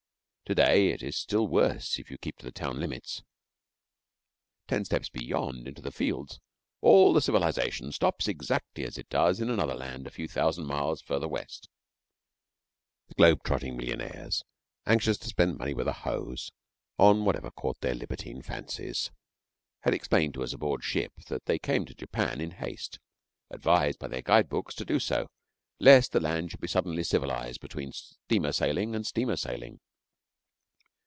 [0.49, 3.23] To day it is still worse if you keep to the town limits.
[4.67, 6.41] Ten steps beyond into the fields
[6.81, 11.01] all the civilisation stops exactly as it does in another land a few thousand miles
[11.01, 11.69] further West.
[13.07, 14.43] The globe trotting, millionaires
[14.85, 16.51] anxious to spend money, with a nose
[16.99, 19.09] on whatever caught their libertine fancies,
[19.83, 22.99] had explained to us aboard ship that they came to Japan in haste,
[23.51, 25.29] advised by their guide books to do so,
[25.79, 29.79] lest the land should be suddenly civilised between steamer sailing and steamer sailing.